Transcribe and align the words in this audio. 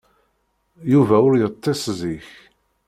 Yuba 0.91 1.15
ur 1.27 1.33
yeṭṭis 1.37 1.83
zik. 1.99 2.27